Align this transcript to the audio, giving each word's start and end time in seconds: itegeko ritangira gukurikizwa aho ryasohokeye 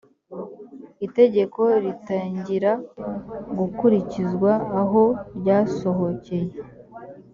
itegeko 1.05 1.61
ritangira 1.83 2.71
gukurikizwa 3.57 4.51
aho 4.81 5.03
ryasohokeye 5.37 6.55